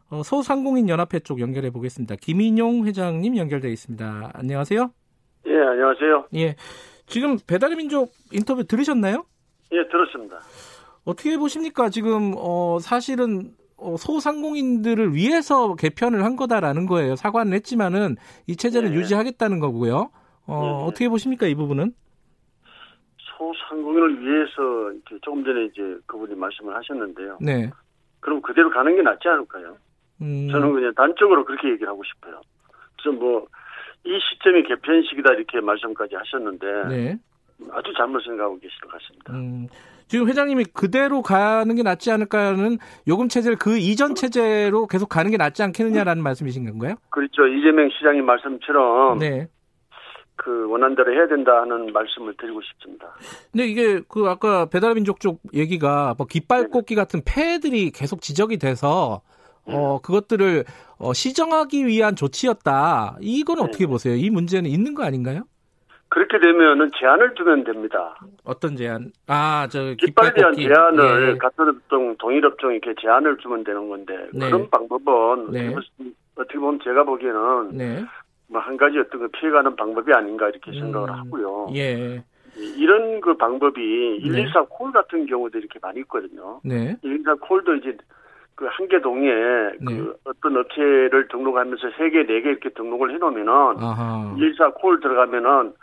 어, 0.10 0.24
소상공인 0.24 0.90
연합회 0.90 1.20
쪽 1.20 1.40
연결해 1.40 1.70
보겠습니다. 1.70 2.16
김인용 2.20 2.88
회장님 2.88 3.38
연결되어 3.38 3.70
있습니다. 3.70 4.32
안녕하세요. 4.34 4.90
예, 5.46 5.56
안녕하세요. 5.56 6.26
예. 6.36 6.56
지금 7.06 7.38
배달의 7.48 7.78
민족 7.78 8.10
인터뷰 8.32 8.64
들으셨나요? 8.64 9.26
예, 9.72 9.88
들었습니다. 9.88 10.40
어떻게 11.06 11.38
보십니까? 11.38 11.90
지금 11.90 12.34
어, 12.38 12.80
사실은 12.80 13.54
어, 13.78 13.96
소상공인들을 13.98 15.14
위해서 15.16 15.76
개편을 15.76 16.24
한 16.24 16.36
거다라는 16.36 16.86
거예요. 16.86 17.16
사과는 17.16 17.54
했지만은 17.54 18.16
이 18.48 18.56
체제를 18.56 18.90
네. 18.90 18.96
유지하겠다는 18.96 19.60
거고요. 19.60 20.12
어, 20.48 20.62
네. 20.62 20.86
어떻게 20.88 21.10
보십니까? 21.10 21.48
이 21.48 21.56
부분은? 21.56 21.94
소상공인을 23.38 24.22
위해서 24.22 24.92
이렇게 24.92 25.18
조금 25.22 25.44
전에 25.46 25.66
이제 25.66 25.82
그분이 26.08 26.36
말씀을 26.36 26.76
하셨는데요. 26.76 27.38
네. 27.42 27.70
그럼 28.20 28.42
그대로 28.42 28.70
가는 28.70 28.94
게 28.96 29.02
낫지 29.02 29.28
않을까요? 29.30 29.78
음, 30.22 30.50
저는 30.52 30.74
그냥 30.74 30.94
단적으로 30.94 31.46
그렇게 31.46 31.70
얘기를 31.70 31.88
하고 31.88 32.04
싶어요. 32.04 32.42
그래서 32.98 33.18
뭐, 33.18 33.48
이 34.04 34.20
시점이 34.20 34.64
개편 34.64 35.02
시기다 35.04 35.34
이렇게 35.34 35.62
말씀까지 35.62 36.16
하셨는데 36.16 36.88
네. 36.90 37.20
아주 37.72 37.94
잘못 37.96 38.22
생각하고 38.22 38.60
계시는 38.60 38.80
것 38.82 38.92
같습니다. 38.92 39.34
음, 39.34 39.68
지금 40.10 40.28
회장님이 40.28 40.66
그대로 40.74 41.22
가는 41.22 41.74
게 41.76 41.84
낫지 41.84 42.12
않을까는 42.12 42.80
요금 43.08 43.30
체제를 43.30 43.58
그 43.58 43.78
이전 43.78 44.16
체제로 44.16 44.88
계속 44.88 45.08
가는 45.08 45.30
게 45.30 45.38
낫지 45.38 45.62
않겠느냐라는 45.62 46.24
말씀이신 46.24 46.66
건가요? 46.66 46.96
그렇죠. 47.12 47.46
이재명 47.46 47.90
시장님 47.96 48.26
말씀처럼 48.26 49.20
네. 49.20 49.48
그 50.36 50.68
원한대로 50.68 51.14
해야 51.14 51.28
된다 51.28 51.62
하는 51.62 51.94
말씀을 51.94 52.34
드리고 52.38 52.60
싶습니다. 52.62 53.14
근데 53.52 53.68
이게 53.68 54.02
그 54.08 54.26
아까 54.28 54.66
배달민족 54.66 55.20
쪽 55.20 55.42
얘기가 55.54 56.16
뭐 56.18 56.26
깃발 56.26 56.70
꽂기 56.70 56.96
같은 56.96 57.22
폐해들이 57.24 57.92
계속 57.92 58.22
지적이 58.22 58.58
돼서 58.58 59.22
어 59.66 60.00
그것들을 60.02 60.64
어 60.98 61.14
시정하기 61.14 61.86
위한 61.86 62.16
조치였다. 62.16 63.18
이건 63.22 63.60
어떻게 63.60 63.86
보세요? 63.86 64.16
이 64.16 64.32
문제는 64.32 64.72
있는 64.72 64.96
거 64.96 65.04
아닌가요? 65.04 65.44
그렇게 66.10 66.40
되면은 66.40 66.92
제한을 67.00 67.36
두면 67.36 67.64
됩니다. 67.66 68.16
어떤 68.44 68.76
제한? 68.76 69.12
아, 69.28 69.68
저 69.70 69.94
깃발에 69.94 70.34
대한. 70.34 70.54
제한을 70.56 71.34
예. 71.34 71.38
같은 71.38 71.70
업종, 71.70 72.16
동일 72.18 72.46
업종 72.46 72.72
이렇게 72.74 72.94
제한을 73.00 73.38
주면 73.38 73.64
되는 73.64 73.88
건데 73.88 74.16
네. 74.34 74.48
그런 74.50 74.70
방법은 74.72 75.52
네. 75.52 75.76
어떻게 76.36 76.58
보면 76.58 76.80
제가 76.84 77.04
보기에는 77.04 77.70
네. 77.78 78.04
뭐한 78.48 78.78
가지 78.78 78.98
어떤 78.98 79.22
거 79.22 79.28
피해가는 79.28 79.76
방법이 79.76 80.12
아닌가 80.12 80.50
이렇게 80.50 80.72
생각을 80.72 81.10
음, 81.10 81.14
하고요. 81.14 81.68
예. 81.76 82.24
이- 82.58 82.74
이런 82.78 83.22
그 83.22 83.38
방법이 83.38 84.20
네. 84.24 84.32
114 84.32 84.66
콜 84.70 84.92
같은 84.92 85.28
경우도 85.28 85.60
이렇게 85.60 85.78
많이 85.80 86.00
있거든요. 86.00 86.60
네. 86.64 86.98
114 87.04 87.36
콜도 87.36 87.76
이제 87.76 87.96
그 88.56 88.66
한 88.68 88.88
개 88.90 89.00
동에 89.00 89.30
네. 89.30 89.86
그 89.86 90.16
어떤 90.26 90.58
업체를 90.58 91.28
등록하면서 91.30 91.92
세 91.98 92.10
개, 92.10 92.24
네 92.26 92.42
개 92.42 92.50
이렇게 92.50 92.70
등록을 92.70 93.14
해놓으면은 93.14 93.48
아하. 93.78 94.36
114 94.40 94.72
콜 94.72 95.00
들어가면은 95.00 95.74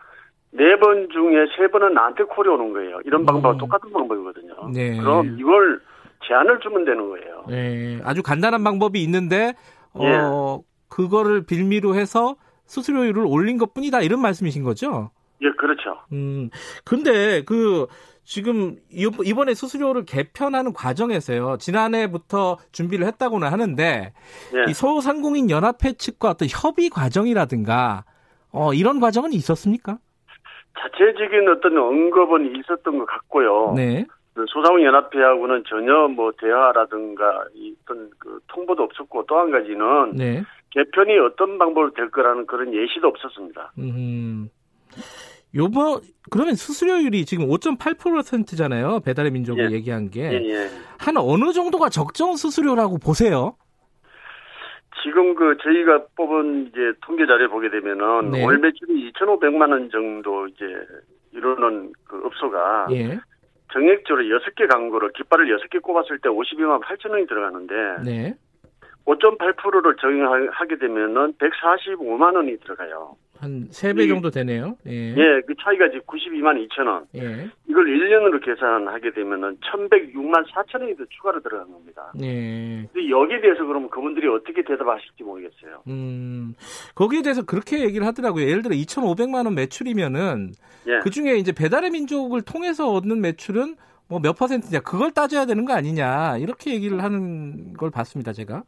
네 0.57 0.77
번 0.79 1.09
중에 1.11 1.47
세 1.57 1.69
번은 1.69 1.95
나한테 1.95 2.25
콜이 2.25 2.49
오는 2.49 2.73
거예요. 2.73 2.99
이런 3.05 3.25
방법과 3.27 3.53
음. 3.57 3.59
똑같은 3.59 3.93
방법이거든요. 3.93 4.55
네. 4.73 4.97
그럼 4.99 5.37
이걸 5.39 5.81
제한을 6.27 6.61
주면 6.61 6.85
되는 6.85 7.09
거예요. 7.09 7.45
네, 7.49 8.01
아주 8.05 8.23
간단한 8.23 8.65
방법이 8.65 9.03
있는데 9.03 9.55
예. 10.01 10.13
어 10.17 10.61
그거를 10.89 11.45
빌미로 11.45 11.95
해서 11.95 12.37
수수료율을 12.67 13.25
올린 13.27 13.59
것 13.59 13.75
뿐이다 13.75 14.01
이런 14.01 14.21
말씀이신 14.21 14.63
거죠? 14.65 15.11
예, 15.43 15.51
그렇죠. 15.59 15.99
음. 16.13 16.51
근데 16.85 17.43
그 17.45 17.87
지금 18.25 18.77
이- 18.91 19.09
이번에 19.25 19.55
수수료를 19.55 20.05
개편하는 20.05 20.73
과정에서요. 20.73 21.59
지난해부터 21.59 22.59
준비를 22.73 23.07
했다고는 23.07 23.49
하는데 23.53 24.13
예. 24.55 24.71
이 24.71 24.75
소상공인 24.75 25.51
연합회 25.51 25.93
측과 25.93 26.31
어떤 26.31 26.49
협의 26.51 26.89
과정이라든가 26.91 28.05
어 28.51 28.73
이런 28.73 29.01
과정은 29.01 29.33
있었습니까? 29.33 29.99
자체적인 30.78 31.49
어떤 31.49 31.76
언급은 31.78 32.56
있었던 32.56 32.99
것 32.99 33.06
같고요. 33.06 33.73
네. 33.76 34.04
그 34.35 34.45
소상공인연합회하고는 34.49 35.64
전혀 35.66 36.09
뭐 36.09 36.30
대화라든가 36.38 37.45
이 37.54 37.75
어떤 37.83 38.11
그 38.18 38.38
통보도 38.49 38.83
없었고 38.83 39.25
또 39.26 39.38
한 39.38 39.50
가지는 39.50 40.12
네. 40.14 40.42
개편이 40.71 41.18
어떤 41.21 41.59
방법으로 41.59 41.92
될 41.95 42.11
거라는 42.11 42.47
그런 42.47 42.75
예시도 42.75 43.09
없었습니다. 43.09 43.73
음. 43.78 44.50
요번 45.54 46.00
그러면 46.30 46.54
수수료율이 46.54 47.25
지금 47.25 47.47
5.8%잖아요. 47.49 49.00
배달의 49.00 49.30
민족이 49.30 49.61
예. 49.62 49.71
얘기한 49.71 50.11
게. 50.11 50.21
예, 50.33 50.45
예. 50.50 50.71
한 50.99 51.16
어느 51.16 51.52
정도가 51.52 51.88
적정 51.88 52.37
수수료라고 52.37 52.99
보세요? 52.99 53.56
지금 55.07 55.37
그 55.37 55.57
저희가 55.63 56.07
뽑은 56.17 56.67
이제 56.69 56.93
통계 57.03 57.27
자료 57.27 57.49
보게 57.49 57.71
되면은 57.71 58.33
네. 58.33 58.45
월 58.45 58.59
매출이 58.59 59.13
2,500만 59.13 59.71
원 59.71 59.89
정도 59.91 60.49
이제 60.49 60.65
이루는 61.33 61.93
그 62.05 62.21
업소가 62.27 62.89
예. 62.91 63.17
정액적으로 63.73 64.25
6개 64.25 64.69
광고를 64.69 65.13
깃발을 65.13 65.47
6개 65.59 65.81
꼽았을 65.81 66.19
때 66.19 66.29
52만 66.29 66.83
8천 66.83 67.11
원이 67.11 67.27
들어가는데 67.29 67.75
네. 68.05 68.35
5.8%를 69.05 69.95
적용하게 70.01 70.79
되면은 70.79 71.35
145만 71.35 72.35
원이 72.35 72.59
들어가요. 72.59 73.15
한 73.38 73.69
3배 73.71 74.05
이- 74.05 74.09
정도 74.09 74.31
되네요. 74.31 74.76
예. 74.87 75.11
예, 75.16 75.40
그 75.47 75.55
차이가 75.62 75.87
지금 75.90 76.00
92만 76.07 76.66
2천 76.69 76.87
원. 76.87 77.05
예. 77.14 77.49
이걸 77.69 77.87
1년으로 77.87 78.45
계산하게 78.45 79.12
되면은 79.12 79.59
1,106만 79.61 80.45
4천 80.50 80.81
원이 80.81 80.97
더 80.97 81.05
추가로 81.11 81.40
들어간 81.43 81.71
겁니다. 81.71 82.12
예. 82.23 82.87
근데 82.93 83.11
여기에 83.11 83.40
대해서 83.40 83.64
그러면 83.64 83.90
그분들이 83.90 84.26
어떻게 84.28 84.62
대답하실지 84.64 85.23
모르겠어요. 85.23 85.83
음. 85.88 86.55
거기에 86.95 87.23
대해서 87.23 87.45
그렇게 87.45 87.81
얘기를 87.85 88.07
하더라고요. 88.07 88.47
예를 88.49 88.62
들어 88.62 88.75
2,500만 88.75 89.45
원 89.45 89.55
매출이면은 89.55 90.52
예. 90.88 90.99
그 91.02 91.11
중에 91.11 91.37
이제 91.37 91.52
배달의 91.52 91.90
민족을 91.90 92.43
통해서 92.43 92.90
얻는 92.93 93.21
매출은 93.21 93.76
뭐 94.09 94.21
몇 94.21 94.37
퍼센트냐 94.38 94.81
그걸 94.81 95.11
따져야 95.11 95.47
되는 95.47 95.64
거 95.64 95.73
아니냐 95.75 96.37
이렇게 96.38 96.73
얘기를 96.73 97.02
하는 97.02 97.73
걸 97.75 97.90
봤습니다 97.90 98.33
제가 98.33 98.62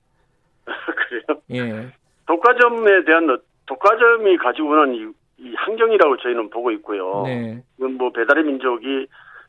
그래요. 1.08 1.40
예 1.52 1.86
독과점에 2.26 3.04
대한 3.06 3.30
어- 3.30 3.38
독과점이 3.68 4.36
가지고 4.38 4.70
오는 4.70 4.94
이, 4.94 5.06
이 5.38 5.54
환경이라고 5.54 6.16
저희는 6.16 6.50
보고 6.50 6.70
있고요. 6.72 7.22
네. 7.26 7.62
이건 7.78 7.94
뭐 7.94 8.10
배달의 8.10 8.44
민족이 8.44 9.06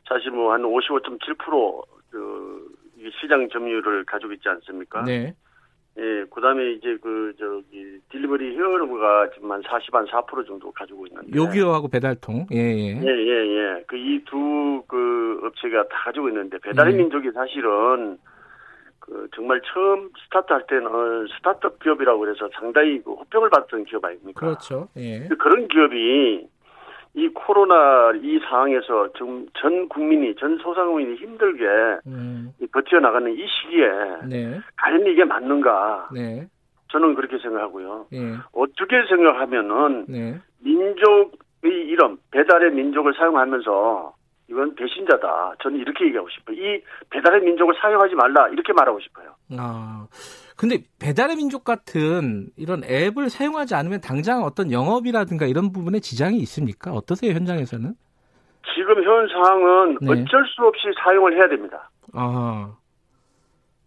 사실 0.08 0.30
뭐 0.30 0.52
한 0.52 0.62
55.7%그 0.62 2.68
시장 3.20 3.48
점유율을 3.48 4.04
가지고 4.04 4.32
있지 4.32 4.48
않습니까? 4.48 5.02
네. 5.04 5.34
예, 5.98 6.24
그다음에 6.30 6.72
이제 6.72 6.96
그 7.02 7.32
저기 7.38 7.98
딜리버리 8.10 8.54
히어로가 8.54 9.30
지금 9.34 9.50
한 9.50 9.60
40, 9.66 9.94
한 9.94 10.06
4% 10.06 10.46
정도 10.46 10.70
가지고 10.70 11.06
있는데. 11.06 11.36
요기요하고 11.36 11.88
배달통 11.88 12.46
예 12.52 12.58
예 12.58 13.00
예, 13.02 13.06
예, 13.06 13.78
예. 13.78 13.82
그 13.86 13.96
이 13.96 14.22
두그 14.24 15.40
업체가 15.44 15.82
다 15.88 16.02
가지고 16.04 16.28
있는데 16.28 16.58
배달의 16.58 16.94
네. 16.94 17.02
민족이 17.02 17.30
사실은 17.32 18.18
그 19.10 19.28
정말 19.34 19.60
처음 19.62 20.08
스타트 20.24 20.52
할 20.52 20.64
때는 20.68 21.26
스타트업 21.36 21.80
기업이라고 21.80 22.20
그래서 22.20 22.48
상당히 22.54 23.02
그 23.02 23.12
호평을 23.12 23.50
받던 23.50 23.84
기업 23.84 24.04
아닙니까? 24.04 24.38
그렇죠. 24.38 24.88
예. 24.96 25.26
그런 25.40 25.66
기업이 25.66 26.48
이 27.14 27.28
코로나 27.30 28.12
이 28.22 28.38
상황에서 28.48 29.12
좀 29.14 29.46
전 29.46 29.88
국민이 29.88 30.32
전 30.36 30.56
소상공인이 30.58 31.16
힘들게 31.16 31.66
음, 32.06 32.52
이 32.60 32.66
버텨나가는 32.68 33.32
이 33.32 33.44
시기에 33.48 33.88
네, 34.28 34.60
과연 34.76 35.04
이게 35.08 35.24
맞는가? 35.24 36.10
네, 36.14 36.46
저는 36.92 37.16
그렇게 37.16 37.38
생각하고요. 37.38 38.06
예, 38.12 38.36
어떻게 38.52 39.04
생각하면은 39.08 40.04
네, 40.06 40.38
민족의 40.60 41.88
이름 41.88 42.16
배달의 42.30 42.70
민족을 42.74 43.12
사용하면서 43.14 44.14
이건 44.50 44.74
배신자다. 44.74 45.54
저는 45.62 45.78
이렇게 45.78 46.06
얘기하고 46.06 46.28
싶어요. 46.28 46.56
이 46.56 46.82
배달의 47.10 47.42
민족을 47.42 47.74
사용하지 47.80 48.16
말라 48.16 48.48
이렇게 48.48 48.72
말하고 48.72 48.98
싶어요. 49.00 49.34
아 49.56 50.06
근데 50.56 50.78
배달의 50.98 51.36
민족 51.36 51.64
같은 51.64 52.48
이런 52.56 52.82
앱을 52.84 53.30
사용하지 53.30 53.76
않으면 53.76 54.00
당장 54.00 54.42
어떤 54.42 54.72
영업이라든가 54.72 55.46
이런 55.46 55.72
부분에 55.72 56.00
지장이 56.00 56.38
있습니까? 56.38 56.92
어떠세요 56.92 57.32
현장에서는? 57.32 57.94
지금 58.74 59.04
현 59.04 59.28
상황은 59.28 59.98
네. 60.00 60.10
어쩔 60.10 60.44
수 60.46 60.62
없이 60.62 60.88
사용을 61.02 61.36
해야 61.36 61.48
됩니다. 61.48 61.88
아, 62.12 62.74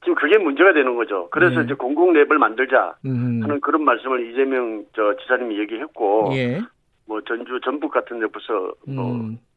지금 0.01 0.15
그게 0.15 0.37
문제가 0.37 0.73
되는 0.73 0.95
거죠. 0.95 1.29
그래서 1.29 1.59
네. 1.59 1.65
이제 1.65 1.73
공공 1.73 2.13
랩을 2.13 2.35
만들자 2.37 2.95
음, 3.05 3.41
하는 3.43 3.59
그런 3.59 3.83
말씀을 3.83 4.31
이재명 4.31 4.85
저 4.95 5.15
지사님이 5.21 5.59
얘기했고 5.59 6.31
예, 6.33 6.61
뭐 7.05 7.21
전주 7.21 7.59
전북 7.63 7.91
같은 7.91 8.19
데 8.19 8.27
벌써 8.27 8.73
뭐 8.87 9.11
음, 9.11 9.37
저 9.37 9.52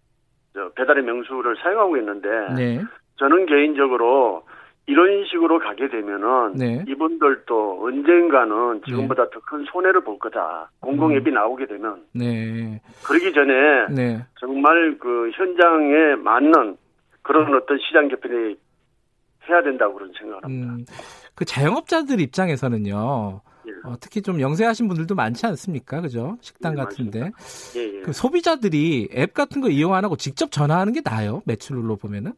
배달의 0.74 1.04
명수를 1.04 1.56
사용하고 1.62 1.96
있는데 1.98 2.28
네, 2.56 2.82
저는 3.16 3.46
개인적으로 3.46 4.44
이런 4.86 5.24
식으로 5.24 5.58
가게 5.58 5.88
되면은 5.88 6.54
네. 6.54 6.84
이분들도 6.86 7.84
언젠가는 7.84 8.82
지금보다 8.86 9.24
네. 9.24 9.30
더큰 9.32 9.64
손해를 9.72 10.02
볼 10.02 10.18
거다. 10.18 10.70
공공 10.80 11.12
앱이 11.12 11.30
음. 11.30 11.34
나오게 11.34 11.66
되면. 11.66 12.04
네. 12.14 12.80
그러기 13.04 13.32
전에 13.32 13.52
네. 13.90 14.24
정말 14.38 14.96
그 14.98 15.30
현장에 15.34 16.14
맞는 16.22 16.76
그런 17.22 17.52
어떤 17.54 17.78
시장 17.78 18.06
개편이 18.06 18.56
해야 19.48 19.62
된다고 19.62 19.94
그런 19.94 20.12
생각을 20.16 20.44
합니다. 20.44 20.72
음, 20.72 20.84
그 21.34 21.44
자영업자들 21.44 22.20
입장에서는요. 22.20 23.40
예. 23.86 23.90
어, 23.90 23.96
특히 24.00 24.22
좀 24.22 24.40
영세하신 24.40 24.88
분들도 24.88 25.14
많지 25.14 25.46
않습니까? 25.46 26.00
그죠? 26.00 26.36
식당 26.40 26.72
예, 26.72 26.76
같은데. 26.76 27.30
예, 27.76 27.98
예. 27.98 28.00
그 28.02 28.12
소비자들이 28.12 29.08
앱 29.14 29.34
같은 29.34 29.60
거 29.60 29.68
이용 29.68 29.94
안 29.94 30.04
하고 30.04 30.16
직접 30.16 30.50
전화하는 30.50 30.92
게 30.92 31.00
나아요? 31.04 31.42
매출로 31.46 31.96
보면은? 31.96 32.32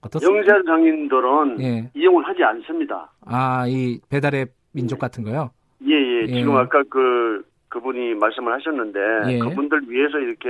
어떻습니까? 0.00 0.46
영세 0.46 0.64
장인들은 0.66 1.60
예. 1.60 1.90
이용을 1.94 2.26
하지 2.26 2.42
않습니다. 2.42 3.10
아, 3.24 3.66
이 3.66 4.00
배달앱 4.10 4.52
민족 4.72 4.98
같은 4.98 5.24
거요? 5.24 5.50
예, 5.86 5.94
예. 5.94 6.22
예. 6.28 6.32
지금 6.32 6.56
아까 6.56 6.82
그, 6.90 7.42
그분이 7.68 8.14
말씀을 8.14 8.52
하셨는데, 8.52 9.00
예. 9.28 9.38
그분들 9.38 9.88
위해서 9.88 10.18
이렇게 10.18 10.48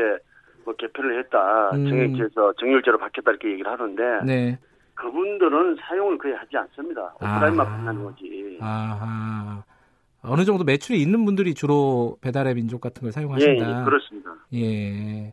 뭐 0.64 0.74
개편을 0.74 1.18
했다. 1.20 1.70
음. 1.74 1.88
정액제에서 1.88 2.54
정률제로 2.58 2.98
바뀌었다 2.98 3.30
이렇게 3.30 3.50
얘기를 3.52 3.70
하는데, 3.70 4.02
네. 4.24 4.58
그분들은 4.94 5.76
사용을 5.80 6.18
거의 6.18 6.34
하지 6.34 6.56
않습니다. 6.56 7.14
오프라인만 7.16 7.66
판다는 7.66 8.04
거지. 8.04 8.58
아하. 8.60 9.62
어느 10.24 10.44
정도 10.44 10.64
매출이 10.64 11.00
있는 11.00 11.24
분들이 11.24 11.54
주로 11.54 12.16
배달의 12.20 12.54
민족 12.54 12.80
같은 12.80 13.02
걸 13.02 13.12
사용하신다. 13.12 13.64
예, 13.66 13.80
예 13.80 13.84
그렇습니다. 13.84 14.34
예. 14.54 15.32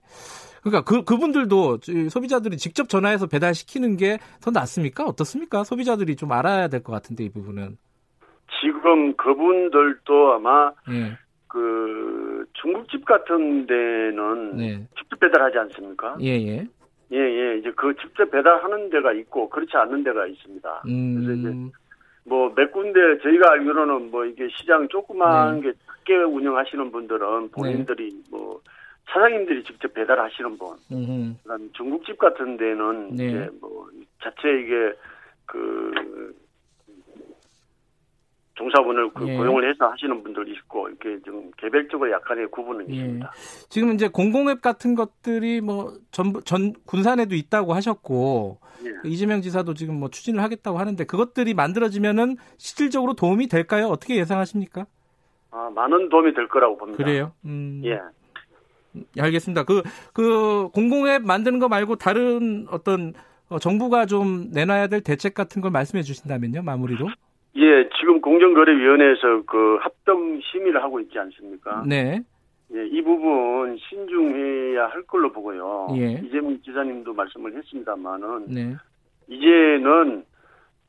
그러니까 0.61 0.83
그 0.83 1.03
그분들도 1.03 1.79
소비자들이 2.09 2.57
직접 2.57 2.87
전화해서 2.89 3.27
배달시키는 3.27 3.97
게 3.97 4.17
더 4.41 4.51
낫습니까? 4.51 5.05
어떻습니까? 5.05 5.63
소비자들이 5.63 6.15
좀 6.15 6.31
알아야 6.31 6.67
될 6.67 6.83
것 6.83 6.91
같은데 6.91 7.23
이 7.23 7.29
부분은. 7.29 7.77
지금 8.61 9.15
그분들도 9.15 10.33
아마 10.33 10.71
예. 10.91 11.17
그 11.47 12.45
중국집 12.61 13.05
같은 13.05 13.65
데는 13.65 14.55
네. 14.57 14.87
직접 14.97 15.19
배달하지 15.19 15.57
않습니까? 15.57 16.15
예, 16.21 16.27
예. 16.27 16.67
예, 17.11 17.17
예. 17.17 17.57
이제 17.57 17.71
그 17.75 17.93
직접 18.01 18.29
배달하는 18.31 18.89
데가 18.89 19.11
있고 19.13 19.49
그렇지 19.49 19.71
않는 19.75 20.03
데가 20.03 20.27
있습니다. 20.27 20.83
음. 20.87 21.15
그래서 21.25 21.39
이제 21.39 21.71
뭐 22.25 22.53
몇 22.55 22.71
군데 22.71 23.17
저희가 23.23 23.51
알기로는 23.53 24.11
뭐 24.11 24.25
이게 24.25 24.47
시장 24.55 24.87
조그만 24.87 25.61
네. 25.61 25.71
게 25.71 25.73
작게 25.85 26.15
운영하시는 26.17 26.91
분들은 26.91 27.49
본인들이 27.51 28.11
네. 28.13 28.21
뭐 28.29 28.61
사장님들이 29.11 29.63
직접 29.63 29.93
배달하시는 29.93 30.57
분, 30.57 30.77
음흠. 30.91 31.33
그다음 31.43 31.69
중국집 31.73 32.17
같은 32.17 32.57
데는 32.57 33.15
네. 33.15 33.25
이제 33.27 33.49
뭐 33.59 33.89
자체 34.23 34.49
이게 34.59 34.93
그 35.45 36.33
종사분을 38.61 39.11
그 39.13 39.27
예. 39.27 39.37
고용을 39.37 39.67
해서 39.67 39.87
하시는 39.87 40.21
분들이 40.21 40.51
있고 40.53 40.87
이렇게 40.87 41.19
좀 41.23 41.49
개별적으로 41.57 42.11
약간의 42.11 42.47
구분은 42.51 42.89
예. 42.91 42.93
있습니다. 42.93 43.31
지금 43.69 43.93
이제 43.93 44.07
공공앱 44.07 44.61
같은 44.61 44.93
것들이 44.93 45.61
뭐 45.61 45.93
전부 46.11 46.43
전 46.43 46.73
군산에도 46.85 47.35
있다고 47.35 47.73
하셨고 47.73 48.59
예. 48.85 48.91
그 49.01 49.07
이재명 49.07 49.41
지사도 49.41 49.73
지금 49.73 49.99
뭐 49.99 50.09
추진을 50.09 50.43
하겠다고 50.43 50.77
하는데 50.77 51.03
그것들이 51.03 51.53
만들어지면은 51.55 52.37
실질적으로 52.57 53.13
도움이 53.13 53.47
될까요? 53.47 53.87
어떻게 53.87 54.17
예상하십니까? 54.17 54.85
아 55.49 55.71
많은 55.73 56.09
도움이 56.09 56.33
될 56.33 56.47
거라고 56.47 56.77
봅니다. 56.77 57.03
그래요? 57.03 57.31
음. 57.45 57.81
예. 57.85 57.99
알겠습니다. 59.19 59.63
그, 59.63 59.81
그 60.13 60.67
공공앱 60.73 61.23
만드는 61.23 61.59
거 61.59 61.69
말고 61.69 61.95
다른 61.95 62.67
어떤 62.69 63.13
어, 63.47 63.57
정부가 63.57 64.05
좀 64.05 64.49
내놔야 64.51 64.87
될 64.87 65.01
대책 65.01 65.33
같은 65.33 65.61
걸 65.61 65.71
말씀해 65.71 66.03
주신다면요, 66.03 66.61
마무리로. 66.61 67.07
예, 67.55 67.89
지금 67.99 68.21
공정거래위원회에서 68.21 69.43
그 69.45 69.77
합동 69.81 70.39
심의를 70.41 70.81
하고 70.81 70.99
있지 70.99 71.19
않습니까? 71.19 71.83
네. 71.85 72.21
예, 72.73 72.87
이 72.87 73.01
부분 73.01 73.77
신중해야 73.77 74.87
할 74.87 75.01
걸로 75.03 75.31
보고요. 75.31 75.89
예. 75.97 76.21
이재명 76.23 76.57
지사님도 76.63 77.13
말씀을 77.13 77.57
했습니다만은 77.57 78.45
네. 78.47 78.75
이제는 79.27 80.23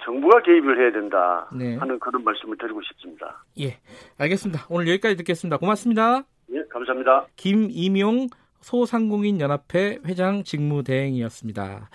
정부가 0.04 0.42
개입을 0.42 0.80
해야 0.80 0.92
된다 0.92 1.48
네. 1.56 1.76
하는 1.76 1.98
그런 1.98 2.22
말씀을 2.24 2.56
드리고 2.56 2.80
싶습니다. 2.82 3.44
예, 3.60 3.78
알겠습니다. 4.18 4.66
오늘 4.70 4.88
여기까지 4.88 5.16
듣겠습니다. 5.16 5.56
고맙습니다. 5.56 6.22
예, 6.52 6.62
감사합니다. 6.70 7.26
김이용 7.36 8.28
소상공인 8.60 9.40
연합회 9.40 9.98
회장 10.06 10.44
직무대행이었습니다. 10.44 11.90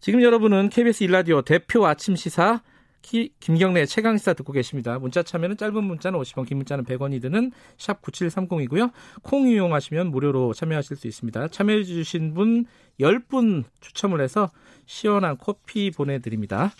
지금 0.00 0.22
여러분은 0.22 0.68
KBS 0.68 1.04
일라디오 1.04 1.40
대표 1.42 1.86
아침 1.86 2.14
시사 2.14 2.60
김경래 3.04 3.84
최강시사 3.84 4.32
듣고 4.32 4.52
계십니다. 4.52 4.98
문자 4.98 5.22
참여는 5.22 5.58
짧은 5.58 5.84
문자는 5.84 6.18
50원, 6.18 6.46
긴 6.46 6.56
문자는 6.56 6.84
100원이 6.84 7.20
드는 7.20 7.52
샵 7.76 8.00
9730이고요. 8.00 8.92
콩 9.22 9.46
이용하시면 9.46 10.10
무료로 10.10 10.54
참여하실 10.54 10.96
수 10.96 11.06
있습니다. 11.06 11.48
참여해 11.48 11.84
주신 11.84 12.32
분 12.32 12.64
10분 12.98 13.64
추첨을 13.80 14.20
해서 14.20 14.50
시원한 14.86 15.36
커피 15.38 15.90
보내드립니다. 15.90 16.72